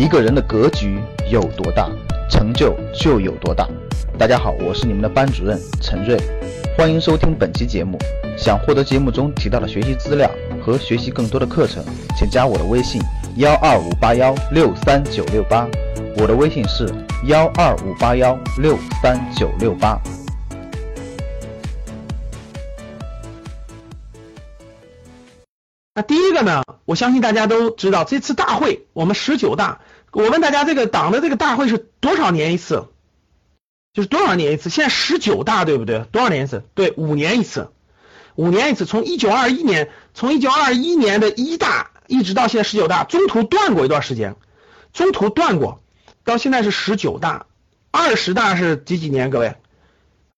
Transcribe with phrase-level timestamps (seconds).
[0.00, 0.98] 一个人的格局
[1.30, 1.86] 有多大，
[2.30, 3.68] 成就就有多大。
[4.18, 6.18] 大家好，我是你们的班主任陈瑞，
[6.74, 7.98] 欢迎收听本期节目。
[8.34, 10.30] 想获得节目中提到的学习资料
[10.64, 11.84] 和学习更多的课程，
[12.16, 12.98] 请加我的微信
[13.36, 15.68] 幺二五八幺六三九六八。
[16.16, 16.90] 我的微信是
[17.26, 20.00] 幺二五八幺六三九六八。
[25.94, 29.80] 那第一个呢，我相信大家都知道，这次大会我们十九大，
[30.12, 32.88] 我问大家这个党的这个大会是多少年一次？
[33.92, 34.70] 就是多少年一次？
[34.70, 36.00] 现在十九大对不对？
[36.12, 36.64] 多少年一次？
[36.74, 37.70] 对，五年一次，
[38.36, 38.86] 五年一次。
[38.86, 44.36] 从一九二一年，从一九二一年的一大一直到现在十九大，中途断过一段时间，
[44.92, 45.80] 中途断过，
[46.24, 47.46] 到现在是十九大，
[47.90, 49.30] 二十大是几几年？
[49.30, 49.56] 各位，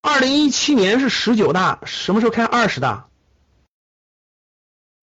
[0.00, 3.06] 二零一七年是十九大，什么时候开二十大？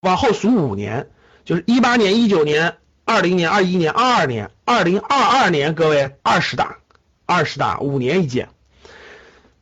[0.01, 1.09] 往后数五年，
[1.45, 6.77] 就是一八年、一九年、二零年、二一年、二二年、二零二二年，各位二十大，
[7.25, 8.49] 二十大五年一届。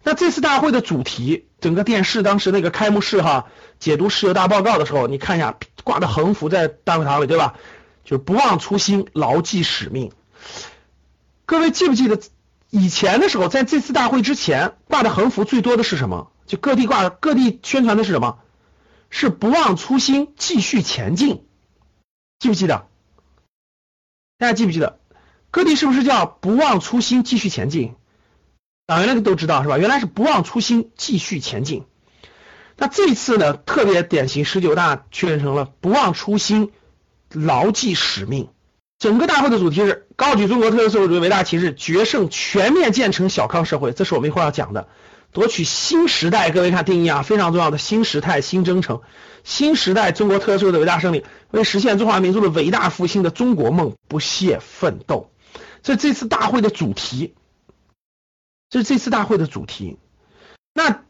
[0.04, 3.46] 那这次大会的主题，整个电视当时那个开幕式哈，
[3.80, 7.56] 解读十九大报告的时候，你看一下挂的横幅在大会堂里，对吧？
[8.04, 10.12] 就是不忘初心，牢记使命。
[11.46, 12.20] 各位记不记得
[12.70, 16.34] 以前的时候，在这次大会之前挂的横幅最多的是什么？
[16.48, 18.40] 就各地挂各地宣传的是什么？
[19.10, 21.46] 是不忘初心，继续前进，
[22.40, 22.88] 记不记得？
[24.38, 25.00] 大家记不记得？
[25.50, 27.96] 各地是不是叫不忘初心，继续前进？
[28.86, 29.80] 党员那个都知道是吧？
[29.80, 31.86] 原来是不忘初心，继续前进。
[32.78, 36.72] 那这次呢，特别典型，十九大确认成了不忘初心，
[37.32, 38.50] 牢记使命。
[39.00, 43.92] 整个大会的主题是高举中国特色社会主义伟大旗帜，决胜全面建成小康社会。
[43.92, 44.88] 这是我们一会儿要讲的。
[45.38, 49.02] 夺取新时代，各位看定义啊，非常重要的新时代新征程，
[49.44, 55.30] 新时代中国特色社会的伟大胜利，为实现中华民族的伟大复兴的中国梦不懈奋斗，
[55.84, 57.36] 这这次大会的主题，
[58.72, 60.00] 这是这次大会的主题。
[60.74, 61.04] 那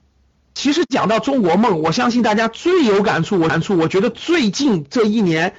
[0.54, 5.56] 其实讲到中国梦，我相信大家最有感触，我感触，我觉得最近这一年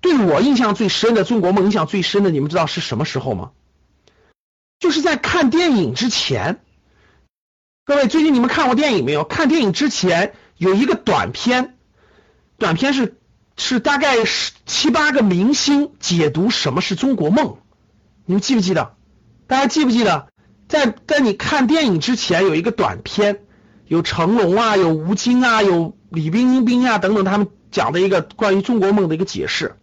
[0.00, 3.50] 对我印象最深的中国梦，印象最深的，你们知道是什么时候吗？
[4.78, 6.60] 就是在看电影之前。
[7.86, 9.22] 各位，最近你们看过电影没有？
[9.22, 11.76] 看电影之前有一个短片，
[12.58, 13.16] 短片是
[13.56, 17.58] 是大概是七八个明星解读什么是中国梦，
[18.24, 18.96] 你们记不记得？
[19.46, 20.26] 大家记不记得？
[20.66, 23.44] 在在你看电影之前有一个短片，
[23.86, 29.76] 有成龙啊，有吴京啊，有李冰冰啊等等，他们讲的一个关于中国梦的一个解释，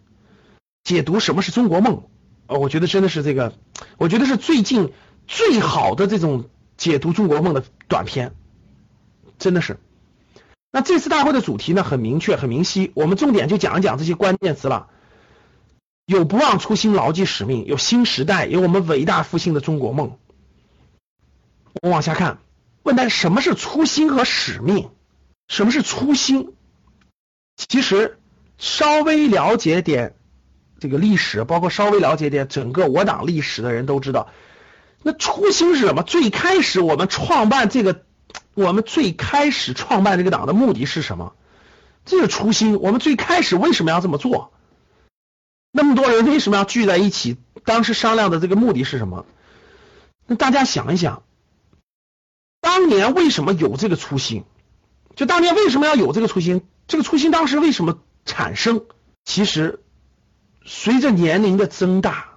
[0.82, 2.02] 解读什么是中国梦。
[2.48, 3.54] 呃，我觉得真的是这个，
[3.96, 4.92] 我觉得是最近
[5.26, 6.50] 最好的这种。
[6.76, 8.34] 解读中国梦的短片，
[9.38, 9.78] 真的是。
[10.70, 12.90] 那这次大会的主题呢，很明确、很明晰。
[12.94, 14.88] 我们重点就讲一讲这些关键词了。
[16.04, 20.18] 有不忘初心、牢记使命，有新时代，有我们伟大复兴的中国梦。
[21.80, 22.38] 我往下看，
[22.82, 24.90] 问大家什么是初心和使命？
[25.48, 26.54] 什么是初心？
[27.56, 28.18] 其实
[28.58, 30.16] 稍微了解点
[30.80, 34.28] 这个历史，包括稍微了解点整个我党历史的人都知道。
[35.06, 36.02] 那初心是什么？
[36.02, 38.06] 最开始我们创办这个，
[38.54, 41.34] 我们最开始创办这个党的目的是什么？
[42.06, 42.80] 这是初心。
[42.80, 44.54] 我们最开始为什么要这么做？
[45.70, 47.36] 那么多人为什么要聚在一起？
[47.66, 49.26] 当时商量的这个目的是什么？
[50.26, 51.22] 那大家想一想，
[52.62, 54.44] 当年为什么有这个初心？
[55.16, 56.62] 就当年为什么要有这个初心？
[56.88, 58.86] 这个初心当时为什么产生？
[59.26, 59.80] 其实
[60.64, 62.30] 随着年龄的增大。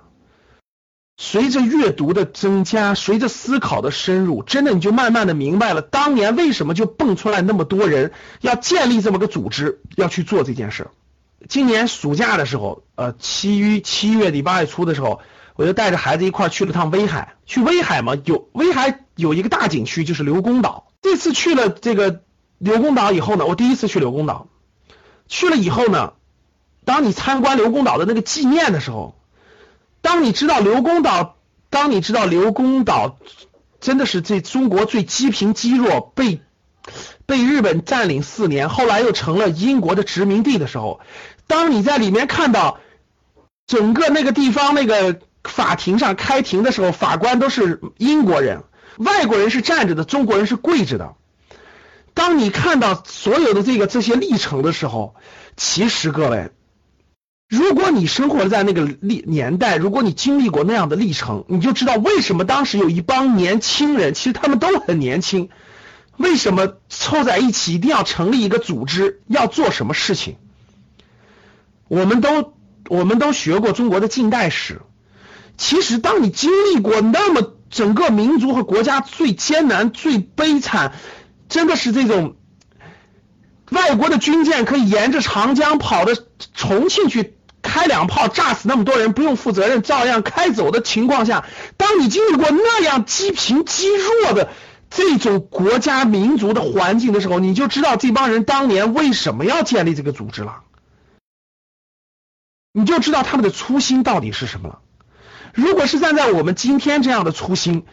[1.19, 10.89] 随着阅读的增加，随着思考的深入，真的你就慢慢的明白了，当年为什么就蹦出来那么多人要建立这么个组织，要去做这件事。
[11.49, 15.19] 今年暑假的时候，呃，七月七月底八月初的时候，
[15.55, 17.33] 我就带着孩子一块去了趟威海。
[17.47, 20.91] 去威海嘛，有威海有一个大景区，就是刘公岛。
[21.01, 22.21] 这次去了这个
[22.59, 24.49] 刘公岛以后呢，我第一次去刘公岛，
[25.27, 26.13] 去了以后呢，
[26.85, 29.16] 当你参观刘公岛的那个纪念的时候。
[30.01, 31.35] 当你知道刘公岛，
[31.69, 33.17] 当你知道刘公岛
[33.79, 36.41] 真的是这中国最积贫积弱，被
[37.25, 41.01] 被日本占领四年，后来又成了英国的殖民地的时候，
[41.45, 42.79] 当你在里面看到
[43.65, 48.63] 整个那个地方那个法庭上开庭的时候，法官都是英国人，
[48.97, 51.15] 外国人是站着的，中国人是跪着的。
[52.13, 55.15] 当你看到所有的这个这些历程的时候，
[55.57, 56.51] 其实各位。
[57.49, 65.49] 如果你生活在那个历年代，如果你经历过那样的历程，你就知道为什么当时有一帮年轻人，其实他们都很年轻，
[66.17, 70.35] 为什么凑在一起一定要成立一个组织，要做什么事情？
[71.87, 72.53] 我们都
[72.89, 74.81] 我们都学过中国的近代史，
[75.55, 80.91] 其实，当你经历过那么整个民族和国家最艰难、最悲惨，
[81.47, 82.35] 真的是这种
[83.71, 86.11] 外国的军舰可以沿着长江跑到
[86.53, 91.45] 重庆去开两炮炸死那么多人，不用负责任照样开走的情况下，
[91.75, 94.49] 当你经历过那样积贫积弱的
[94.89, 100.61] 这种国家民族的环境的时候，你就知道这帮人当年为什么要建立这个组织了，
[102.71, 104.79] 你就知道他们的初心到底是什么了。
[105.53, 107.85] 如果是站在我们今天这样的初心，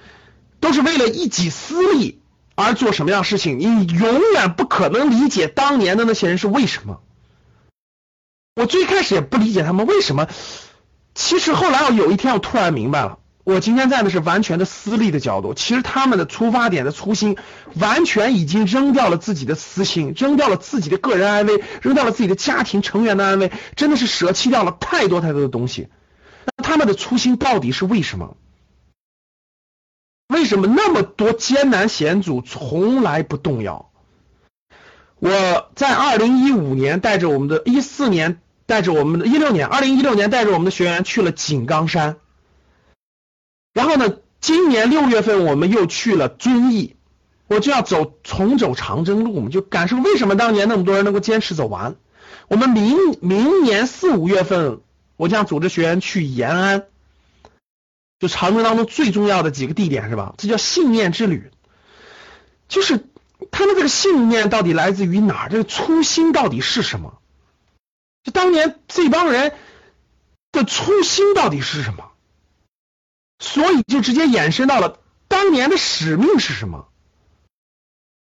[0.60, 2.22] 都是为了一己私利
[2.54, 7.00] 而做什么样的事情，你永远不可能理解当年的那些人是为什么。
[8.54, 10.28] 我最开始也不理解他们为什么，
[11.14, 17.36] 其实后来我有一天我突然明白了，我今天站的是完全的私利的角度，其实他们的出发点的初心，
[17.74, 25.88] 完全已经扔掉了自己的私心，扔掉了自己的个人安危，扔掉了自己的家庭成员的安危，真的是舍弃掉了太多太多的东西。
[26.56, 28.36] 那他们的初心到底是为什么？
[30.28, 33.90] 为什么那么多艰难险阻从来不动摇？
[35.18, 42.16] 我在二零一五年带着我们的一四年带着我们的一六年二零一六年带着我们的学员去了井冈山，
[43.72, 46.96] 然后呢，今年六月份我们又去了遵义，
[47.46, 51.96] 我就要走重走长征路我们，就感受为什么当年那么多人能够坚持走完。
[52.48, 54.80] 我们明明年四五月份。
[55.16, 56.86] 我将组织学员去延安，
[58.18, 60.34] 就长征当中最重要的几个地点是吧？
[60.38, 61.52] 这叫信念之旅，
[62.66, 63.04] 就是
[63.56, 65.48] 他们这个信念到底来自于哪？
[65.48, 67.20] 这个初心到底是什么？
[68.24, 69.54] 就当年这帮人
[70.50, 72.10] 的初心到底是什么？
[73.38, 74.98] 所以就直接延伸到了
[75.28, 76.88] 当年的使命是什么？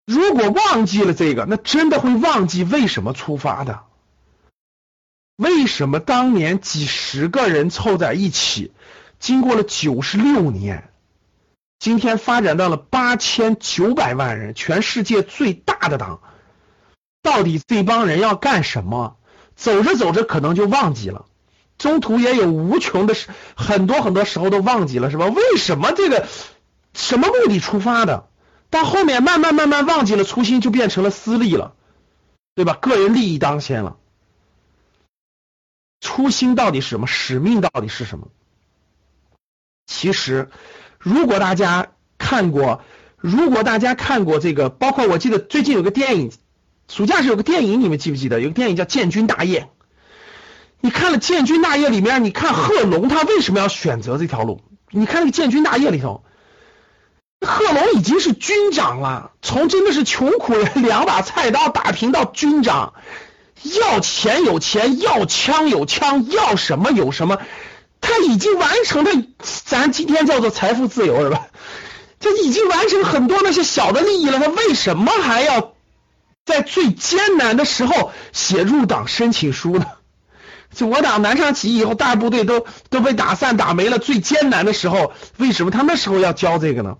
[0.05, 3.85] 如果忘记了这个，那真的会忘记为什么出发的。
[5.37, 8.71] 为什么当年几十个人凑在一起，
[9.19, 10.92] 经过了九十六年，
[11.83, 16.21] 今天发展到了八千九百万人，全世界最大的党，
[17.23, 19.17] 到底这帮人要干什么？
[19.57, 21.25] 走着走着可能就忘记了，
[21.79, 25.27] 中途也有无穷的时，很多很多时候都忘记了，是吧？
[25.27, 26.29] 为什么这个
[26.95, 28.29] 什么目的出发的？
[28.71, 31.75] 到后面慢慢慢慢忘记了初心，就变成了私利了，
[32.55, 32.75] 对吧？
[32.75, 33.97] 个人利益当先了。
[36.01, 37.09] 初心到底是什么？
[37.09, 38.29] 使命到底是什么？
[39.89, 40.49] 其实，
[41.03, 42.83] 如果大家看过，
[43.17, 46.33] 如果大家看过这个，包括我记得最近有个电影，
[46.89, 48.41] 暑假是有个电影，你们记不记得？
[48.41, 49.61] 有个电影叫《建军大业》。
[50.81, 54.61] 你看了《建军大业》里面，你看贺龙他为什么要选择这条路？
[54.91, 56.25] 你看那个《建军大业》里头，
[57.41, 62.95] 贺龙已经是军长了，从真的是穷苦人两把菜刀打拼到军长。
[63.81, 67.39] 要钱有钱，要枪有枪，要什么有什么，
[68.13, 69.11] 他已经完成的，
[69.65, 71.49] 咱今天叫做财富自由是吧？
[72.21, 75.73] 他已经完成很多那些小的利益了，他为什么还要
[76.45, 79.87] 在最艰难的时候写入党申请书呢？
[80.75, 86.99] 就我党南昌起义以后，大部队都都被打散打没了，最艰难的时候，为什么他那时候要教这个呢？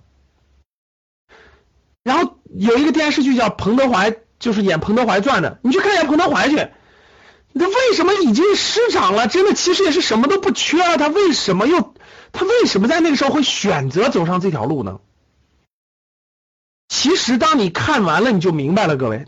[2.03, 4.17] 然后有一个电视剧叫彭德怀。
[4.43, 6.57] 就是演彭德怀传的，你去看一下彭德怀去。
[7.55, 9.29] 他为什么已经失长了？
[9.29, 11.95] 真的其实也是什么都不缺了，他为什么又
[12.33, 15.01] 他为什么在那个时候会选择走上这条路呢？
[16.89, 19.27] 其实当你看完了，你就明白了，各位，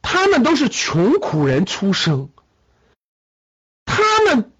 [0.00, 2.30] 他们都是穷苦人出生，
[3.84, 4.52] 他们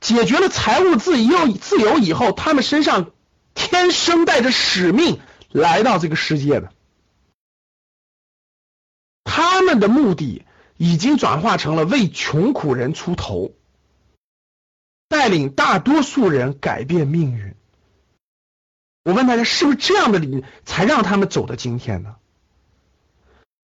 [0.00, 3.12] 解决了财务自由自由以后，他们身上
[3.54, 6.72] 天生带着使命来到这个世界的。
[9.24, 10.44] 他们的目的
[10.82, 13.54] 已经转化成了为穷苦人出头，
[15.08, 17.54] 带领大多数人改变命运。
[19.04, 22.16] 我问大家，是不是这样的理才让他们走到今天呢？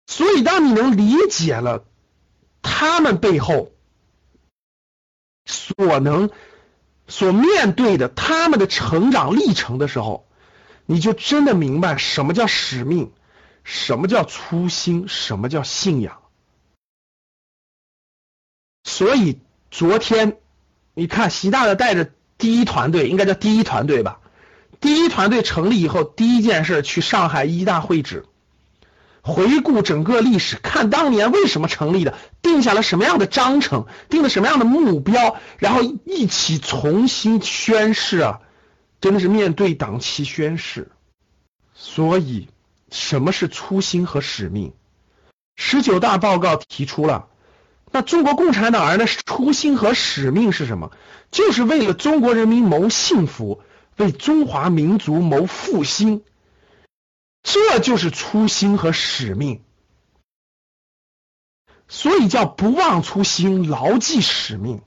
[0.07, 1.85] 所以，当你能理解了
[2.63, 3.71] 他们背后
[5.45, 6.31] 所能
[7.07, 10.27] 所面对的他们的成长历程的时候，
[10.87, 13.13] 你就真的明白什么叫使命。
[13.63, 15.07] 什么叫初心？
[15.07, 16.24] 什么叫信仰？
[18.95, 19.39] 所以
[19.71, 20.37] 昨天
[20.93, 24.21] 你看，习大大带着第一团队，应该叫第一团队吧？
[24.79, 28.25] 第一团队成立以后，第一件事去上海一大会址，
[29.21, 38.39] 回顾整个历史，看当年为什么成立的，定下了什么样的章程，定了什么样的目标，然后一起重新宣誓啊！
[39.01, 40.89] 真的是面对党旗宣誓。
[41.73, 42.47] 所以。
[42.91, 44.71] 什么是初心和使命？
[45.57, 47.27] 十九大报告提出了，
[47.95, 50.91] 那中国共产党人的初心和使命是什么？
[51.31, 53.61] 就是为了中国人民谋幸福，
[53.95, 56.21] 为中华民族谋复兴，
[57.41, 59.63] 这就是初心和使命。
[61.87, 64.81] 所以叫不忘初心，牢记使命。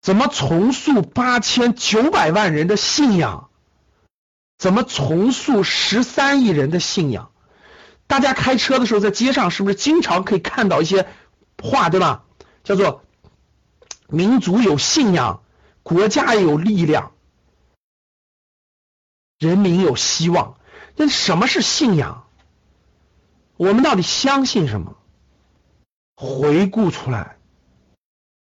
[0.00, 3.50] 怎么重塑八千九百万人的信仰？
[4.56, 7.30] 怎么重塑十三亿人的信仰？
[8.12, 11.08] 大家开车的时候，在街上是不是经常可以看到一些
[11.62, 12.26] 话，对吧？
[12.62, 13.02] 叫做
[14.06, 15.42] “民族有信仰，
[15.82, 17.12] 国家有力量，
[19.38, 20.58] 人民有希望”。
[20.94, 22.26] 那什么是信仰？
[23.56, 24.94] 我们到底相信什么？
[26.14, 27.38] 回顾出来，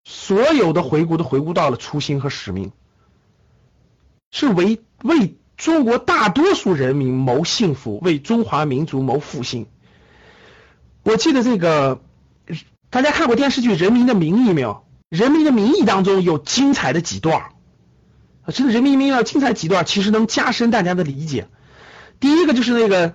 [0.05, 2.71] 所有的回顾都回顾到了初心和使命，
[4.31, 9.67] 是为为中国大多数人民谋幸福，为中华民族谋复兴。
[11.03, 12.01] 我记得这个，
[12.89, 14.85] 大家看过电视剧《人民的名义》没有？
[15.15, 17.41] 《人民的名义》当中有精彩的几段
[18.41, 21.47] 啊，这个《人民的名义》要精彩几段，其实能加深大家的理解。
[22.19, 23.13] 第一个就是那个。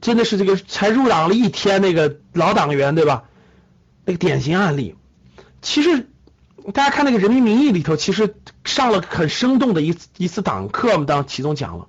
[0.00, 3.24] 真的是这个才入党了一天那个老党员对吧？
[4.04, 4.96] 那个典型案例，
[5.62, 6.10] 其实
[6.72, 11.88] 大家看那个《人民名义》里头，其实上了很生动的一次一次党课，我们当其中讲了。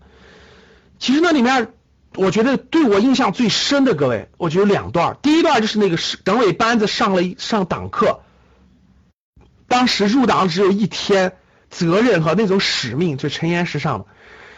[1.00, 1.70] 其实那里面，
[2.16, 5.18] 我觉得对我印象最深的各位，我觉得两段。
[5.22, 8.22] 第一段就是那个党委班子上了一上党课，
[9.68, 11.34] 当时入党只有一天，
[11.70, 14.06] 责任和那种使命，就陈岩石上的。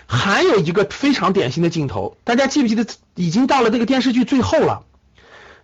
[0.08, 2.86] 还有一个非常典型的镜头，大家记不记得？
[3.14, 4.84] 已经到了这个电视剧最后了。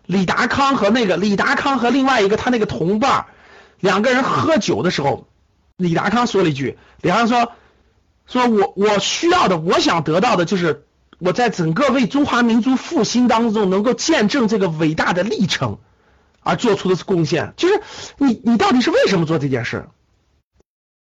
[0.05, 3.27] 李达康和那个李达康和另外一个他那个同伴
[3.83, 5.27] 两个人喝酒的时候，
[5.75, 7.51] 李达康说了一句：“李达康说，
[8.25, 10.85] 说我我需要的，我想得到的就是
[11.19, 15.79] 我在整个为中华民族复兴当中能够见证这个伟大的历程
[16.39, 17.53] 而做出的贡献。
[17.57, 17.81] 就是
[18.17, 19.89] 你你到底是为什么做这件事？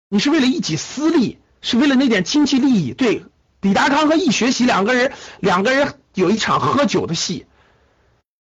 [0.08, 2.94] 你是为了一己私利，是为了那点经济利益？
[2.94, 3.24] 对。”
[3.62, 7.46] 李达康和易学习两个人，两个人有一场喝酒的戏，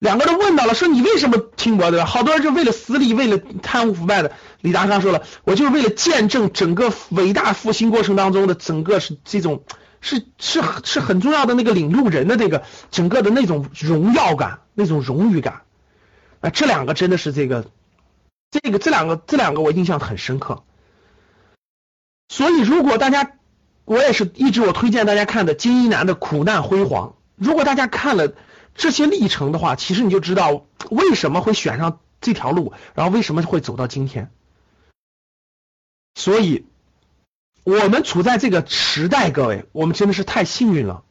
[0.02, 2.08] 两个人问到了，说你为什么听我的？
[2.08, 4.32] 好多人就为了私利，为了贪污腐败的。
[4.62, 9.64] 李达康说了，我就是为了见证整个伟大复兴过程当中的整个是这种
[10.02, 15.62] 是是是很重要的那个领路人的那个整个的那种荣耀感，那种荣誉感。
[16.40, 17.68] 啊，这两个真的是这个
[18.50, 20.64] 这个这两个这两个我印象很深刻。
[22.28, 23.34] 所以如果大家。
[23.84, 27.16] 我也是一直我推荐大家看的金一南的苦难辉煌。
[27.36, 28.32] 如果大家看了
[28.76, 34.32] 这些历程的话，其实你就知道为什么会选上这条路，然后为什么会走到今天。
[36.16, 36.66] 所以，
[37.64, 41.04] 我们处在这个时代，各位，我们真的是太幸运了。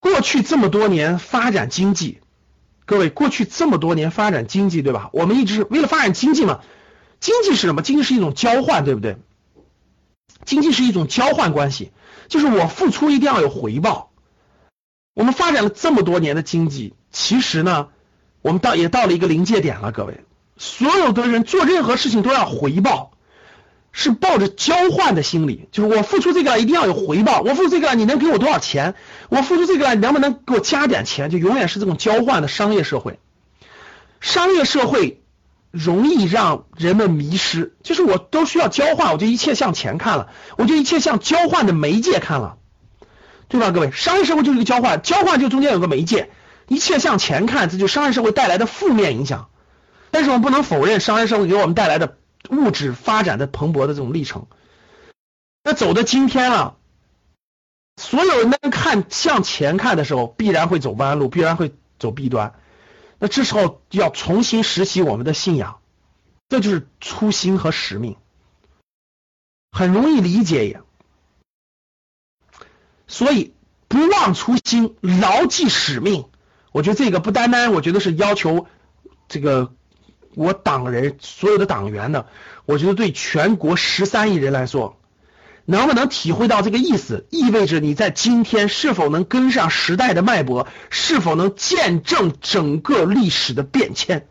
[0.00, 2.20] 过去这么多年发展经济，
[2.86, 5.10] 各位，过去这么多年发展经济，对吧？
[5.12, 6.60] 我们一直为了发展经济嘛。
[7.18, 7.82] 经济是什么？
[7.82, 9.16] 经济是一种交换，对不对？
[10.44, 11.92] 经济是一种交换关系，
[12.28, 14.11] 就是我付出一定要有回报。
[15.14, 17.88] 我们发展了这么多年的经济，其实呢，
[18.40, 19.92] 我们到也到了一个临界点了。
[19.92, 20.24] 各位，
[20.56, 23.12] 所有的人做任何事情都要回报，
[23.92, 27.40] 是抱着交换的心理，就是我付出这个一定要有回报。
[27.40, 28.94] 我付出这个，你能给我多少钱？
[29.28, 31.30] 我付出这个，你能不能给我加点钱？
[31.30, 33.18] 就永远是这种交换的商业社会。
[34.20, 35.18] 商业社会。
[35.70, 40.28] 容易让人们迷失，就是我都需要交换，我就一切向钱看了，
[40.58, 42.58] 我就一切向交换的媒介看了，
[43.52, 43.70] 对吧？
[43.70, 46.30] 各位，商业社会就是一个交换，交换就中间有个媒介，
[46.68, 49.50] 一切向前看，这就商业社会带来的负面影响。
[50.10, 52.16] 但是我们不能否认商业社会给我们带来的
[52.48, 54.46] 物质发展的蓬勃的这种历程。
[55.62, 56.78] 那走到今天了，
[57.98, 62.54] 所有人都看向前看的时候，必然会走弯路，必然会走弊端。
[63.18, 65.80] 那这时候要重新拾起我们的信仰，
[66.48, 68.16] 这就是初心和使命，
[69.70, 70.80] 很容易理解也。
[73.12, 73.52] 所以
[73.88, 76.24] 不忘初心，牢记使命。
[76.72, 78.66] 我觉得这个不单单，我觉得是要求
[79.28, 79.74] 这个
[80.34, 82.26] 我党人所有的党员的，
[82.64, 84.98] 我觉得对全国十三亿人来说。
[85.64, 87.26] 能不能体会到这个意思？
[87.30, 90.66] 意味着你在今天是否能跟上时代的脉搏？
[90.88, 94.26] 是否能见证整个历史的变迁？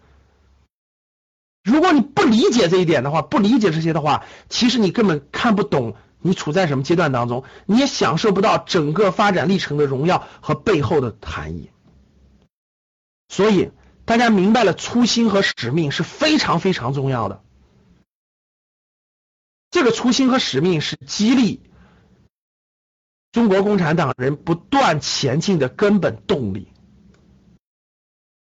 [1.63, 11.71] 如果你不理解这一点的话，不理解这些的话，其实你根本看不懂你处在什么阶段当中，你也享受不到整个发展历程的荣耀和背后的含义。
[13.27, 13.71] 所以，
[14.05, 17.43] 大家明白了初心和使命是非常非常重要的。
[19.69, 21.61] 这个初心和使命是激励
[23.31, 26.73] 中国共产党人不断前进的根本动力。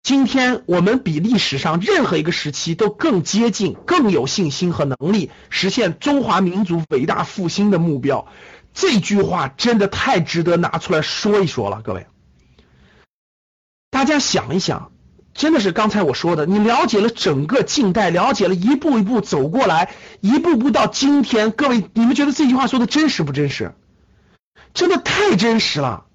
[0.02, 8.26] 今天我们比历史上任何一个时期都更接近、更有信心和能力实现中华民族伟大复兴的目标。
[8.72, 12.06] 这句话真的太值得拿出来说一说了，各位。
[13.90, 14.90] 大家想一想，
[15.34, 23.74] 真的是刚才我说的，你了解了整个近代，了解了一步一步走过来，一步步到今天，各位，你们觉得这句话说的真实不真实？
[24.72, 26.06] 真的太真实了，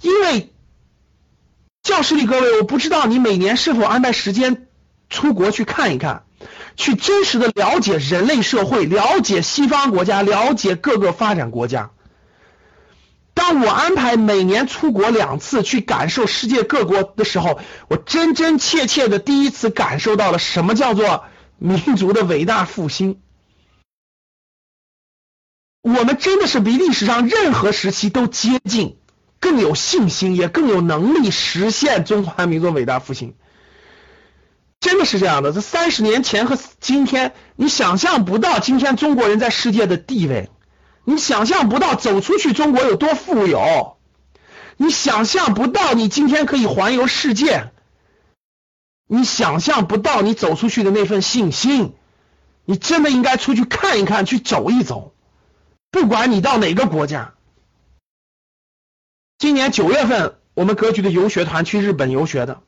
[0.00, 0.48] 因为。
[1.82, 4.68] 教室里各位，我不知道你每年是否安排时间
[5.10, 6.24] 出国去看一看，
[6.76, 11.90] 去真实的了解人类社会，了解西方国家，了解各个发展国家。
[13.34, 17.58] 当我安排每年出国两次去感受世界各国的时候，
[17.88, 21.24] 我真真切切的第一次感受到了什么叫做
[21.58, 23.20] 民族的伟大复兴。
[25.82, 28.98] 我们真的是比历史上任何时期都接近。
[29.42, 33.34] 更有信心，也更有能力实现中华民族伟大复兴，
[34.78, 35.52] 真的是这样的。
[35.52, 40.48] 这三十年前和今天，你想象不到今天中国人在世界的地位，
[41.04, 43.96] 你想象不到走出去中国有多富有，
[44.76, 47.72] 你想象不到你今天可以环游世界，
[49.08, 51.94] 你想象不到你走出去的那份信心，
[52.64, 55.12] 你真的应该出去看一看，去走一走，
[55.90, 57.34] 不管你到哪个国家。
[59.42, 62.60] 今年九月份，我们格局的游学团去日本游学的。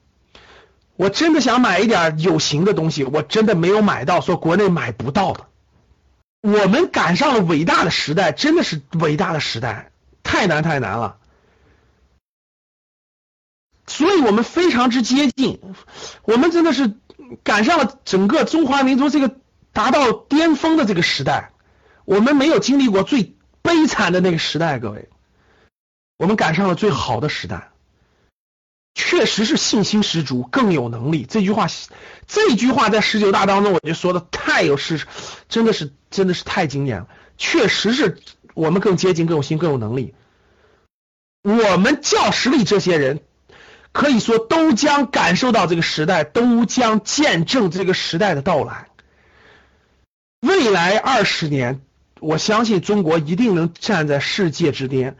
[0.97, 5.47] 我真的想买一点有形的东西，我真的没有买到，说国内买不到的。
[6.41, 9.93] 我们赶上了伟大的时代，真的是伟大的时代，
[10.25, 11.19] 太难太难了。
[13.87, 15.61] 所以我们非常之接近，
[16.25, 16.95] 我们真的是
[17.45, 19.37] 赶上了整个中华民族这个
[19.73, 21.53] 达到巅峰的这个时代。
[22.05, 25.09] 我们没有经历过最悲惨的那个时代，各位。
[26.17, 27.71] 我们赶上了最好的时代，
[28.95, 31.27] 确实是信心十足，更有能力。
[31.29, 31.67] 这句话，
[32.27, 35.07] 这句话在十九大当中，我就说的太有事，
[35.49, 37.09] 真的是真的是太经典了。
[37.37, 38.21] 确实是
[38.55, 40.15] 我们更接近，更有心，更有能力。
[41.43, 43.21] 我们教室里这些人，
[43.91, 48.87] 可以说都将感受到这个时代，都将见证这个时代的到来。
[50.41, 51.81] 未来二十年，
[52.21, 55.17] 我相信中国一定能站在世界之巅。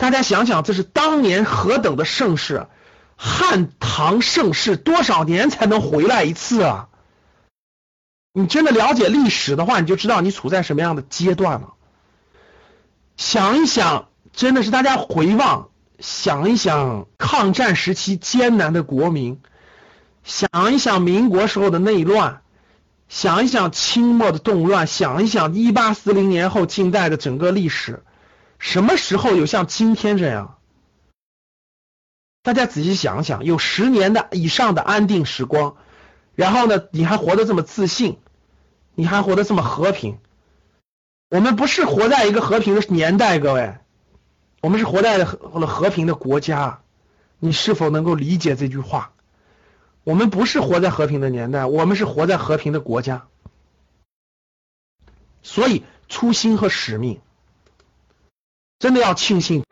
[0.00, 2.66] 大家想想，这是当年何等的盛世，
[3.16, 6.88] 汉唐盛世多少年才能回来一次啊？
[8.32, 11.74] 你真的了解历史的话，你就知道你处在什么样的阶段了。
[13.18, 19.38] 想一想，真的是大家回望，想一想抗战时期艰难的国民，
[20.24, 22.40] 想一想民国时候的内乱，
[23.10, 28.02] 想一想清末的动乱，想一想一八四零年后近代的整个历史。
[28.60, 30.58] 什么时候有像今天这样？
[32.42, 35.76] 大家仔细想想，有十年的以上的安定时光，
[36.34, 38.18] 然后呢，你还活得这么自信，
[38.94, 40.18] 你还活得这么和平。
[41.30, 43.78] 我们不是活在一个和平的年代，各位，
[44.60, 46.80] 我们是活在了和平的国家。
[47.38, 49.12] 你是否能够理解这句话？
[50.04, 53.26] 我们不是活在和平的年代，我们是活在和平的国家。
[55.42, 57.20] 所以，初心和使命。
[58.80, 59.62] 真的要庆幸！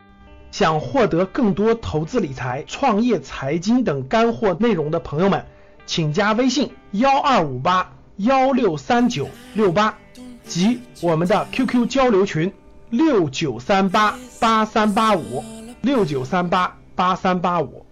[0.50, 5.46] 想获得更多投资理财、创业、财经等干货内容的朋友们，
[5.86, 9.96] 请加微信幺二五八幺六三九六八
[10.44, 12.52] 及我们的 QQ 交流群
[12.90, 15.42] 六九三八八三八五
[15.80, 17.86] 六九三八八三八五。